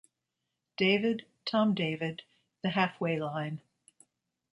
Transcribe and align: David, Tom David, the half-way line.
David, 0.77 1.27
Tom 1.45 1.75
David, 1.75 2.23
the 2.63 2.69
half-way 2.71 3.19
line. 3.21 3.61